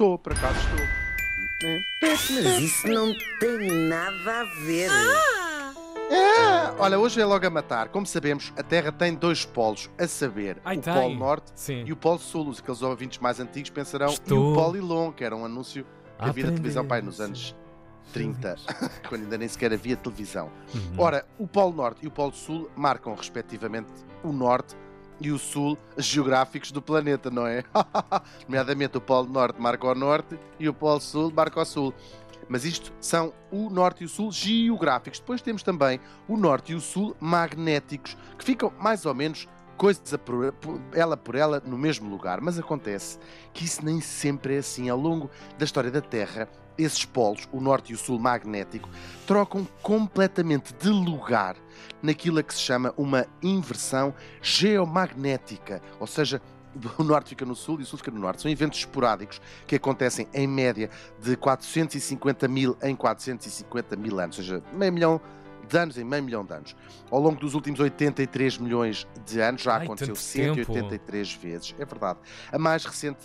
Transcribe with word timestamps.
Estou, 0.00 0.18
por 0.18 0.32
acaso 0.32 0.58
estou. 0.60 1.68
É. 1.68 1.80
Mas 2.00 2.30
isso 2.30 2.88
não 2.88 3.12
tem 3.38 3.70
nada 3.86 4.40
a 4.40 4.44
ver. 4.64 4.90
É, 6.10 6.72
olha, 6.78 6.98
hoje 6.98 7.20
é 7.20 7.24
logo 7.26 7.46
a 7.46 7.50
matar. 7.50 7.90
Como 7.90 8.06
sabemos, 8.06 8.50
a 8.56 8.62
Terra 8.62 8.90
tem 8.90 9.14
dois 9.14 9.44
polos, 9.44 9.90
a 9.98 10.06
saber, 10.06 10.56
Ai, 10.64 10.78
o 10.78 10.80
tem. 10.80 10.94
Polo 10.94 11.14
Norte 11.14 11.52
Sim. 11.54 11.84
e 11.86 11.92
o 11.92 11.96
Polo 11.96 12.18
Sul. 12.18 12.48
Os 12.48 12.60
aqueles 12.60 12.80
ouvintes 12.80 13.18
mais 13.18 13.40
antigos 13.40 13.68
pensarão. 13.68 14.08
E 14.08 14.14
Estou 14.14 14.52
o 14.52 14.54
Polilon, 14.54 15.12
que 15.12 15.22
era 15.22 15.36
um 15.36 15.44
anúncio 15.44 15.84
que 16.18 16.24
havia 16.30 16.46
na 16.46 16.52
televisão 16.52 16.86
pai 16.86 17.02
nos 17.02 17.20
anos 17.20 17.54
30, 18.14 18.56
quando 19.06 19.24
ainda 19.24 19.36
nem 19.36 19.48
sequer 19.48 19.70
havia 19.70 19.98
televisão. 19.98 20.50
Uhum. 20.74 20.94
Ora, 20.96 21.26
o 21.38 21.46
Polo 21.46 21.74
Norte 21.74 22.06
e 22.06 22.08
o 22.08 22.10
Polo 22.10 22.32
Sul 22.32 22.70
marcam, 22.74 23.14
respectivamente, 23.14 23.90
o 24.24 24.32
Norte 24.32 24.74
e 25.20 25.30
o 25.30 25.38
Sul 25.38 25.76
geográficos 25.98 26.72
do 26.72 26.80
planeta, 26.80 27.30
não 27.30 27.46
é? 27.46 27.64
Nomeadamente, 28.48 28.96
o 28.96 29.00
Polo 29.00 29.28
Norte 29.28 29.60
marca 29.60 29.86
o 29.86 29.94
Norte 29.94 30.38
e 30.58 30.68
o 30.68 30.74
Polo 30.74 31.00
Sul 31.00 31.32
marca 31.34 31.60
o 31.60 31.64
Sul. 31.64 31.94
Mas 32.48 32.64
isto 32.64 32.92
são 33.00 33.32
o 33.50 33.70
Norte 33.70 34.02
e 34.02 34.06
o 34.06 34.08
Sul 34.08 34.32
geográficos. 34.32 35.20
Depois 35.20 35.40
temos 35.40 35.62
também 35.62 36.00
o 36.26 36.36
Norte 36.36 36.72
e 36.72 36.74
o 36.74 36.80
Sul 36.80 37.16
magnéticos, 37.20 38.16
que 38.36 38.44
ficam 38.44 38.72
mais 38.80 39.06
ou 39.06 39.14
menos 39.14 39.46
coisa 39.80 40.18
por, 40.18 40.52
por- 40.52 40.78
ela 40.92 41.16
por 41.16 41.34
ela 41.34 41.62
no 41.64 41.78
mesmo 41.78 42.10
lugar. 42.10 42.38
Mas 42.42 42.58
acontece 42.58 43.18
que 43.54 43.64
isso 43.64 43.82
nem 43.82 43.98
sempre 43.98 44.56
é 44.56 44.58
assim. 44.58 44.90
Ao 44.90 44.98
longo 44.98 45.30
da 45.58 45.64
história 45.64 45.90
da 45.90 46.02
Terra, 46.02 46.46
esses 46.76 47.06
polos, 47.06 47.48
o 47.50 47.60
Norte 47.62 47.92
e 47.92 47.94
o 47.94 47.98
Sul 47.98 48.18
magnético, 48.18 48.90
trocam 49.26 49.66
completamente 49.82 50.74
de 50.74 50.90
lugar 50.90 51.56
naquilo 52.02 52.40
a 52.40 52.42
que 52.42 52.52
se 52.52 52.60
chama 52.60 52.92
uma 52.94 53.26
inversão 53.42 54.12
geomagnética, 54.42 55.80
ou 55.98 56.06
seja, 56.06 56.42
o 56.98 57.02
norte 57.02 57.30
fica 57.30 57.44
no 57.44 57.56
sul 57.56 57.80
e 57.80 57.82
o 57.82 57.86
sul 57.86 57.98
fica 57.98 58.10
no 58.12 58.20
norte. 58.20 58.42
São 58.42 58.50
eventos 58.50 58.78
esporádicos 58.78 59.40
que 59.66 59.74
acontecem 59.76 60.28
em 60.32 60.46
média 60.46 60.88
de 61.20 61.36
450 61.36 62.46
mil 62.46 62.76
em 62.82 62.94
450 62.94 63.96
mil 63.96 64.20
anos, 64.20 64.38
ou 64.38 64.44
seja, 64.44 64.62
meio 64.72 64.92
milhão 64.92 65.20
de 65.70 65.78
anos 65.78 65.96
em 65.96 66.04
meio 66.04 66.22
milhão 66.22 66.44
de 66.44 66.52
anos. 66.52 66.76
Ao 67.10 67.20
longo 67.20 67.38
dos 67.40 67.54
últimos 67.54 67.78
83 67.80 68.58
milhões 68.58 69.06
de 69.24 69.40
anos 69.40 69.62
já 69.62 69.76
Ai, 69.76 69.84
aconteceu 69.84 70.14
tanto 70.14 70.32
tempo. 70.32 70.72
183 70.74 71.34
vezes, 71.34 71.74
é 71.78 71.84
verdade. 71.84 72.18
A 72.52 72.58
mais 72.58 72.84
recente 72.84 73.18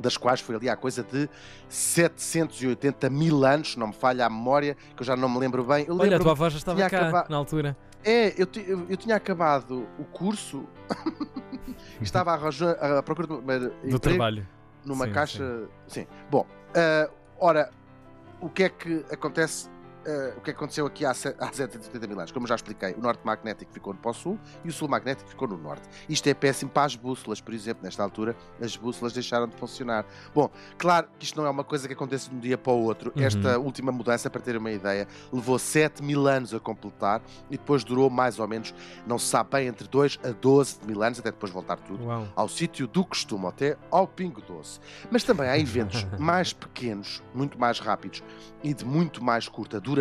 das 0.00 0.16
quais 0.16 0.40
foi 0.40 0.56
ali 0.56 0.68
a 0.68 0.76
coisa 0.76 1.02
de 1.04 1.28
780 1.68 3.08
mil 3.10 3.44
anos, 3.44 3.76
não 3.76 3.88
me 3.88 3.92
falha 3.92 4.26
a 4.26 4.30
memória, 4.30 4.76
que 4.96 5.02
eu 5.02 5.06
já 5.06 5.14
não 5.16 5.28
me 5.28 5.38
lembro 5.38 5.62
bem. 5.64 5.84
Eu 5.86 5.94
Olha, 5.94 6.00
a 6.02 6.10
lembro 6.10 6.24
tua 6.24 6.32
avó 6.32 6.48
já 6.50 6.58
estava 6.58 6.80
cá 6.80 6.86
acaba- 6.86 7.26
na 7.28 7.36
altura. 7.36 7.76
é, 8.04 8.28
eu, 8.40 8.48
eu- 8.66 8.86
eu 8.88 8.96
tinha 8.96 9.14
acabado 9.16 9.86
o 9.98 10.04
curso, 10.04 10.64
estava 12.00 12.34
roja- 12.36 12.72
à 12.98 13.02
procura 13.02 13.28
de 13.28 13.90
Do 13.90 13.98
trabalho. 14.00 14.46
numa 14.84 15.06
Sim, 15.06 15.12
caixa. 15.12 15.62
Sim. 15.86 16.06
Bom, 16.30 16.46
ah, 16.74 17.08
ora, 17.38 17.70
o 18.40 18.48
que 18.48 18.64
é 18.64 18.68
que 18.68 19.04
acontece? 19.12 19.68
Ah, 20.06 20.34
o 20.36 20.40
que 20.40 20.50
é 20.50 20.52
que 20.52 20.58
aconteceu 20.58 20.86
aqui 20.86 21.04
há, 21.04 21.14
se- 21.14 21.34
há 21.38 21.52
780 21.52 22.06
mil 22.06 22.18
anos? 22.18 22.32
Como 22.32 22.46
já 22.46 22.54
expliquei, 22.54 22.92
o 22.94 23.00
norte 23.00 23.20
magnético 23.24 23.72
ficou 23.72 23.94
para 23.94 24.10
o 24.10 24.14
sul 24.14 24.38
e 24.64 24.68
o 24.68 24.72
sul 24.72 24.88
magnético 24.88 25.28
ficou 25.28 25.48
no 25.48 25.56
norte. 25.56 25.88
Isto 26.08 26.26
é 26.28 26.34
péssimo 26.34 26.70
para 26.70 26.84
as 26.84 26.96
bússolas, 26.96 27.40
por 27.40 27.54
exemplo. 27.54 27.82
Nesta 27.84 28.02
altura, 28.02 28.36
as 28.60 28.76
bússolas 28.76 29.12
deixaram 29.12 29.46
de 29.48 29.56
funcionar. 29.56 30.04
Bom, 30.34 30.50
claro 30.78 31.08
que 31.18 31.24
isto 31.24 31.36
não 31.40 31.46
é 31.46 31.50
uma 31.50 31.64
coisa 31.64 31.86
que 31.86 31.94
acontece 31.94 32.28
de 32.30 32.36
um 32.36 32.40
dia 32.40 32.58
para 32.58 32.72
o 32.72 32.82
outro. 32.82 33.12
Uhum. 33.16 33.22
Esta 33.22 33.58
última 33.58 33.92
mudança, 33.92 34.28
para 34.28 34.40
ter 34.40 34.56
uma 34.56 34.70
ideia, 34.70 35.06
levou 35.32 35.58
7 35.58 36.02
mil 36.02 36.26
anos 36.26 36.52
a 36.52 36.60
completar 36.60 37.22
e 37.50 37.56
depois 37.56 37.84
durou 37.84 38.10
mais 38.10 38.38
ou 38.38 38.48
menos, 38.48 38.74
não 39.06 39.18
se 39.18 39.26
sabe 39.26 39.50
bem, 39.50 39.68
entre 39.68 39.86
2 39.88 40.18
a 40.24 40.30
12 40.30 40.78
mil 40.86 41.02
anos, 41.02 41.18
até 41.18 41.30
depois 41.30 41.52
voltar 41.52 41.76
tudo 41.76 42.04
Uau. 42.04 42.26
ao 42.34 42.48
sítio 42.48 42.86
do 42.86 43.04
costume, 43.04 43.46
até 43.46 43.76
ao 43.90 44.06
Pingo 44.06 44.40
Doce. 44.42 44.80
Mas 45.10 45.22
também 45.24 45.48
há 45.48 45.58
eventos 45.58 46.04
mais 46.18 46.52
pequenos, 46.52 47.22
muito 47.34 47.58
mais 47.58 47.78
rápidos 47.78 48.22
e 48.62 48.74
de 48.74 48.84
muito 48.84 49.22
mais 49.22 49.48
curta 49.48 49.80
duração. 49.80 49.91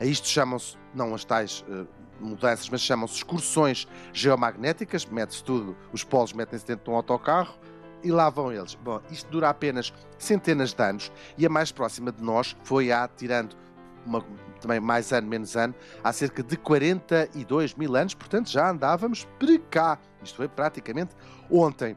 A 0.00 0.04
isto 0.04 0.26
chamam-se, 0.26 0.76
não 0.94 1.14
as 1.14 1.24
tais 1.24 1.64
eh, 1.68 1.84
mudanças, 2.20 2.68
mas 2.68 2.80
chamam-se 2.80 3.16
excursões 3.16 3.86
geomagnéticas, 4.12 5.04
mete-se 5.06 5.42
tudo, 5.42 5.76
os 5.92 6.04
polos 6.04 6.32
metem-se 6.32 6.66
dentro 6.66 6.84
de 6.84 6.90
um 6.90 6.94
autocarro 6.94 7.54
e 8.02 8.10
lá 8.10 8.30
vão 8.30 8.52
eles. 8.52 8.74
Bom, 8.74 9.00
isto 9.10 9.30
dura 9.30 9.48
apenas 9.48 9.92
centenas 10.18 10.72
de 10.72 10.82
anos 10.82 11.12
e 11.36 11.46
a 11.46 11.48
mais 11.48 11.72
próxima 11.72 12.12
de 12.12 12.22
nós 12.22 12.56
foi 12.62 12.92
há, 12.92 13.08
tirando 13.08 13.56
uma, 14.04 14.24
também 14.60 14.80
mais 14.80 15.12
ano, 15.12 15.26
menos 15.26 15.56
ano, 15.56 15.74
há 16.02 16.12
cerca 16.12 16.42
de 16.42 16.56
42 16.56 17.74
mil 17.74 17.96
anos, 17.96 18.14
portanto 18.14 18.50
já 18.50 18.70
andávamos 18.70 19.26
por 19.38 19.58
cá. 19.70 19.98
Isto 20.22 20.36
foi 20.36 20.48
praticamente 20.48 21.14
ontem. 21.50 21.96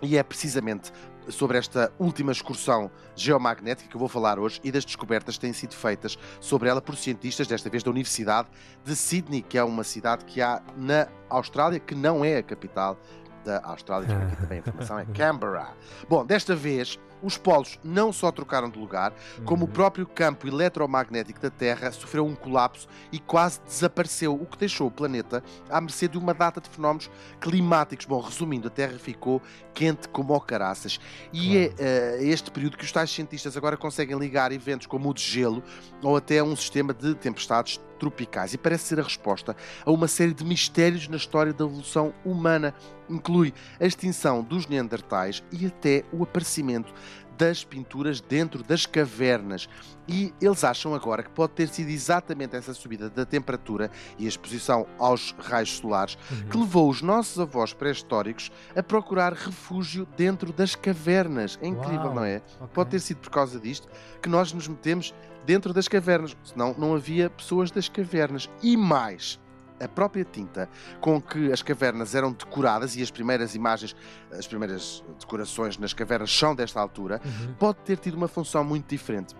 E 0.00 0.16
é 0.16 0.22
precisamente 0.22 0.92
sobre 1.28 1.58
esta 1.58 1.92
última 1.98 2.32
excursão 2.32 2.90
geomagnética 3.14 3.88
que 3.88 3.94
eu 3.94 3.98
vou 3.98 4.08
falar 4.08 4.38
hoje 4.38 4.60
e 4.64 4.72
das 4.72 4.84
descobertas 4.84 5.36
que 5.36 5.40
têm 5.40 5.52
sido 5.52 5.74
feitas 5.74 6.18
sobre 6.40 6.68
ela 6.68 6.80
por 6.80 6.96
cientistas, 6.96 7.46
desta 7.46 7.68
vez 7.68 7.82
da 7.82 7.90
Universidade 7.90 8.48
de 8.84 8.96
Sydney, 8.96 9.42
que 9.42 9.58
é 9.58 9.64
uma 9.64 9.84
cidade 9.84 10.24
que 10.24 10.40
há 10.40 10.62
na 10.76 11.08
Austrália, 11.28 11.78
que 11.78 11.94
não 11.94 12.24
é 12.24 12.38
a 12.38 12.42
capital 12.42 12.98
da 13.48 13.60
Austrália, 13.64 14.06
aqui 14.16 14.36
também 14.42 14.58
a 14.58 14.60
informação, 14.60 14.98
é 14.98 15.06
Canberra. 15.06 15.74
Bom, 16.08 16.24
desta 16.24 16.54
vez 16.54 16.98
os 17.20 17.36
polos 17.36 17.80
não 17.82 18.12
só 18.12 18.30
trocaram 18.30 18.70
de 18.70 18.78
lugar, 18.78 19.12
como 19.44 19.64
o 19.64 19.66
Uhum. 19.66 19.72
próprio 19.72 20.06
campo 20.06 20.46
eletromagnético 20.46 21.40
da 21.40 21.50
Terra 21.50 21.90
sofreu 21.90 22.24
um 22.24 22.34
colapso 22.36 22.86
e 23.10 23.18
quase 23.18 23.60
desapareceu, 23.66 24.34
o 24.34 24.46
que 24.46 24.56
deixou 24.56 24.86
o 24.86 24.90
planeta 24.90 25.42
à 25.68 25.80
mercê 25.80 26.06
de 26.06 26.16
uma 26.16 26.32
data 26.32 26.60
de 26.60 26.68
fenómenos 26.68 27.10
climáticos. 27.40 28.06
Bom, 28.06 28.20
resumindo, 28.20 28.68
a 28.68 28.70
Terra 28.70 28.96
ficou 28.98 29.42
quente 29.74 30.08
como 30.10 30.32
o 30.32 30.40
caraças. 30.40 31.00
E 31.32 31.68
Claro. 31.70 31.74
é 31.80 32.22
este 32.22 32.52
período 32.52 32.76
que 32.76 32.84
os 32.84 32.92
tais 32.92 33.10
cientistas 33.10 33.56
agora 33.56 33.76
conseguem 33.76 34.16
ligar 34.16 34.52
eventos 34.52 34.86
como 34.86 35.10
o 35.10 35.14
de 35.14 35.22
gelo 35.22 35.60
ou 36.02 36.16
até 36.16 36.40
um 36.40 36.54
sistema 36.54 36.94
de 36.94 37.16
tempestades 37.16 37.80
tropicais. 37.98 38.54
E 38.54 38.58
parece 38.58 38.84
ser 38.84 39.00
a 39.00 39.02
resposta 39.02 39.56
a 39.84 39.90
uma 39.90 40.08
série 40.08 40.32
de 40.32 40.44
mistérios 40.44 41.08
na 41.08 41.16
história 41.16 41.52
da 41.52 41.64
evolução 41.64 42.14
humana. 42.24 42.74
Inclui 43.08 43.52
a 43.80 43.86
extinção 43.86 44.42
dos 44.42 44.66
neandertais 44.66 45.42
e 45.50 45.66
até 45.66 46.04
o 46.12 46.22
aparecimento 46.22 46.92
das 47.38 47.64
pinturas 47.64 48.20
dentro 48.20 48.62
das 48.62 48.84
cavernas. 48.84 49.68
E 50.08 50.32
eles 50.40 50.64
acham 50.64 50.94
agora 50.94 51.22
que 51.22 51.30
pode 51.30 51.52
ter 51.52 51.68
sido 51.68 51.90
exatamente 51.90 52.56
essa 52.56 52.72
subida 52.74 53.08
da 53.10 53.24
temperatura 53.26 53.90
e 54.18 54.24
a 54.24 54.28
exposição 54.28 54.86
aos 54.98 55.34
raios 55.38 55.76
solares 55.76 56.16
Uhum. 56.30 56.48
que 56.48 56.56
levou 56.58 56.90
os 56.90 57.00
nossos 57.02 57.38
avós 57.38 57.72
pré-históricos 57.72 58.50
a 58.74 58.82
procurar 58.82 59.32
refúgio 59.32 60.06
dentro 60.16 60.52
das 60.52 60.74
cavernas. 60.74 61.58
É 61.62 61.66
incrível, 61.68 62.06
Uau, 62.06 62.14
não 62.14 62.24
é? 62.24 62.42
ok. 62.60 62.68
Pode 62.74 62.90
ter 62.90 63.00
sido 63.00 63.18
por 63.18 63.30
causa 63.30 63.58
disto 63.60 63.86
que 64.20 64.28
nós 64.28 64.52
nos 64.52 64.66
metemos 64.66 65.14
dentro 65.46 65.72
das 65.72 65.88
cavernas, 65.88 66.36
senão 66.42 66.74
não 66.76 66.94
havia 66.94 67.30
pessoas 67.30 67.70
das 67.70 67.88
cavernas. 67.88 68.48
E 68.62 68.76
mais, 68.76 69.38
a 69.80 69.88
própria 69.88 70.24
tinta 70.24 70.68
com 71.00 71.20
que 71.20 71.52
as 71.52 71.62
cavernas 71.62 72.14
eram 72.14 72.32
decoradas 72.32 72.96
e 72.96 73.02
as 73.02 73.10
primeiras 73.10 73.54
imagens, 73.54 73.94
as 74.32 74.46
primeiras 74.46 75.02
decorações 75.20 75.78
nas 75.78 75.92
cavernas 75.92 76.30
são 76.36 76.54
desta 76.54 76.80
altura, 76.80 77.20
Uhum. 77.24 77.54
pode 77.54 77.78
ter 77.80 77.98
tido 77.98 78.14
uma 78.16 78.28
função 78.28 78.64
muito 78.64 78.88
diferente. 78.88 79.34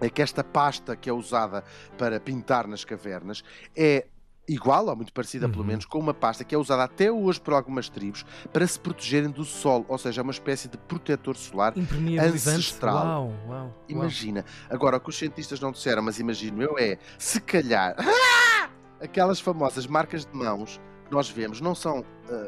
É 0.00 0.08
que 0.08 0.22
esta 0.22 0.44
pasta 0.44 0.94
que 0.94 1.10
é 1.10 1.12
usada 1.12 1.64
para 1.96 2.20
pintar 2.20 2.66
nas 2.68 2.84
cavernas 2.84 3.42
é 3.76 4.06
igual, 4.50 4.86
ou 4.86 4.96
muito 4.96 5.12
parecida 5.12 5.46
pelo 5.46 5.60
Uhum. 5.60 5.66
menos, 5.66 5.84
com 5.84 5.98
uma 5.98 6.14
pasta 6.14 6.42
que 6.42 6.54
é 6.54 6.58
usada 6.58 6.82
até 6.84 7.12
hoje 7.12 7.38
por 7.38 7.52
algumas 7.52 7.88
tribos 7.90 8.24
para 8.50 8.66
se 8.66 8.80
protegerem 8.80 9.28
do 9.30 9.44
sol, 9.44 9.84
ou 9.88 9.98
seja, 9.98 10.20
é 10.20 10.22
uma 10.22 10.30
espécie 10.32 10.68
de 10.68 10.78
protetor 10.78 11.36
solar. 11.36 11.74
Ancestral. 12.22 12.94
Uau, 12.96 13.26
uau, 13.26 13.34
uau. 13.48 13.84
Imagina. 13.88 14.44
Agora, 14.70 14.96
o 14.96 15.00
que 15.00 15.10
os 15.10 15.18
cientistas 15.18 15.60
não 15.60 15.70
disseram, 15.72 16.02
mas 16.02 16.18
imagino 16.18 16.62
eu, 16.62 16.78
é 16.78 16.96
se 17.18 17.40
calhar 17.40 17.94
aquelas 19.00 19.40
famosas 19.40 19.86
marcas 19.86 20.24
de 20.24 20.34
mãos 20.36 20.80
nós 21.10 21.28
vemos 21.30 21.60
não 21.60 21.74
são, 21.74 22.02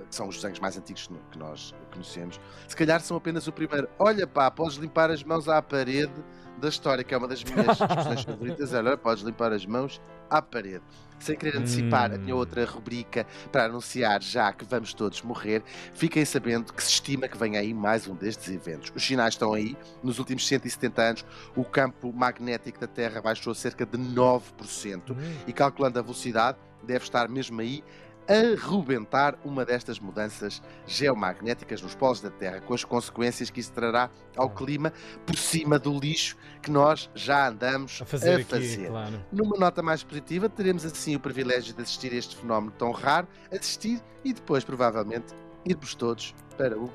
que 0.08 0.14
são 0.14 0.28
os 0.28 0.36
desenhos 0.36 0.58
mais 0.58 0.76
antigos 0.76 1.08
que 1.30 1.38
nós 1.38 1.74
conhecemos, 1.92 2.38
se 2.68 2.76
calhar 2.76 3.00
são 3.00 3.16
apenas 3.16 3.46
o 3.46 3.52
primeiro. 3.52 3.88
Olha 3.98 4.26
pá, 4.26 4.50
podes 4.50 4.76
limpar 4.76 5.10
as 5.10 5.22
mãos 5.24 5.48
à 5.48 5.60
parede 5.62 6.12
da 6.58 6.68
história, 6.68 7.02
que 7.02 7.14
é 7.14 7.16
uma 7.16 7.26
das 7.26 7.42
minhas 7.42 7.66
expressões 7.80 8.22
favoritas. 8.22 8.72
Olha, 8.74 8.96
podes 8.96 9.22
limpar 9.24 9.52
as 9.52 9.64
mãos 9.64 10.00
à 10.28 10.42
parede. 10.42 10.82
Sem 11.18 11.36
querer 11.36 11.58
antecipar 11.58 12.12
a 12.12 12.16
minha 12.16 12.34
Hum. 12.34 12.38
outra 12.38 12.64
rubrica 12.64 13.26
para 13.52 13.64
anunciar 13.66 14.22
já 14.22 14.50
que 14.54 14.64
vamos 14.64 14.94
todos 14.94 15.20
morrer, 15.20 15.62
fiquem 15.92 16.24
sabendo 16.24 16.72
que 16.72 16.82
se 16.82 16.90
estima 16.90 17.28
que 17.28 17.36
venha 17.36 17.60
aí 17.60 17.74
mais 17.74 18.06
um 18.08 18.14
destes 18.14 18.48
eventos. 18.48 18.90
Os 18.94 19.04
sinais 19.06 19.34
estão 19.34 19.52
aí. 19.52 19.76
Nos 20.02 20.18
últimos 20.18 20.46
170 20.46 21.02
anos, 21.02 21.24
o 21.54 21.62
campo 21.62 22.10
magnético 22.12 22.80
da 22.80 22.86
Terra 22.86 23.20
baixou 23.20 23.54
cerca 23.54 23.84
de 23.84 23.98
9% 23.98 25.10
Hum. 25.12 25.16
e 25.46 25.52
calculando 25.52 25.98
a 25.98 26.02
velocidade, 26.02 26.56
deve 26.82 27.04
estar 27.04 27.28
mesmo 27.28 27.60
aí 27.60 27.84
arrebentar 28.30 29.36
uma 29.44 29.64
destas 29.64 29.98
mudanças 29.98 30.62
geomagnéticas 30.86 31.82
nos 31.82 31.94
polos 31.94 32.20
da 32.20 32.30
Terra, 32.30 32.60
com 32.60 32.72
as 32.72 32.84
consequências 32.84 33.50
que 33.50 33.58
isso 33.60 33.72
trará 33.72 34.08
ao 34.36 34.48
clima 34.50 34.92
por 35.26 35.36
cima 35.36 35.78
do 35.78 35.98
lixo 35.98 36.36
que 36.62 36.70
nós 36.70 37.10
já 37.14 37.48
andamos 37.48 38.00
A 38.00 38.04
fazer 38.04 38.30
a 38.32 38.34
aqui, 38.36 38.44
fazer. 38.44 38.86
claro. 38.88 39.24
Numa 39.32 39.56
nota 39.58 39.82
mais 39.82 40.02
positiva, 40.04 40.48
teremos 40.48 40.84
assim 40.84 41.16
o 41.16 41.20
privilégio 41.20 41.74
de 41.74 41.82
assistir 41.82 42.12
a 42.12 42.16
este 42.16 42.36
fenómeno 42.36 42.72
tão 42.78 42.92
raro, 42.92 43.26
assistir 43.52 44.00
e 44.24 44.32
depois, 44.32 44.62
provavelmente, 44.64 45.34
irmos 45.66 45.94
todos 45.94 46.34
para 46.56 46.78
o. 46.78 46.90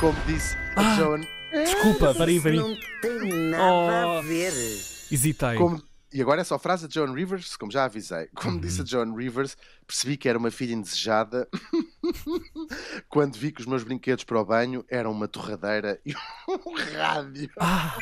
Como 0.00 0.18
disse 0.26 0.56
a 0.76 0.80
Ah, 0.80 0.96
Joan. 0.96 1.20
Desculpa, 1.52 2.14
peraí, 2.14 2.34
Isso 2.36 2.42
peraí. 2.44 2.58
não 2.58 2.74
tem 3.02 3.50
nada 3.50 4.06
Oh. 4.08 4.18
a 4.18 4.22
ver. 4.22 4.52
Hesitei. 5.10 5.56
Como- 5.56 5.80
e 6.12 6.20
agora 6.22 6.40
é 6.40 6.44
só 6.44 6.54
a 6.56 6.58
frase 6.58 6.86
de 6.88 6.94
Joan 6.94 7.12
Rivers, 7.14 7.56
como 7.56 7.70
já 7.72 7.84
avisei. 7.84 8.28
Como 8.34 8.60
disse 8.60 8.78
Uhum. 8.78 8.84
a 8.84 8.86
Joan 8.86 9.16
Rivers, 9.16 9.56
percebi 9.86 10.16
que 10.16 10.28
era 10.28 10.38
uma 10.38 10.50
filha 10.50 10.72
indesejada 10.74 11.48
quando 13.08 13.36
vi 13.36 13.52
que 13.52 13.60
os 13.60 13.66
meus 13.66 13.82
brinquedos 13.82 14.24
para 14.24 14.40
o 14.40 14.44
banho 14.44 14.84
eram 14.88 15.12
uma 15.12 15.28
torradeira 15.28 16.00
e 16.04 16.14
um 16.48 16.74
rádio. 16.96 17.50
Ah, 17.58 17.96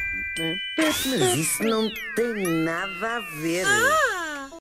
Mas 0.78 1.04
isso 1.36 1.62
não 1.62 1.88
tem 2.16 2.46
nada 2.64 3.16
a 3.16 3.20
ver. 3.40 3.66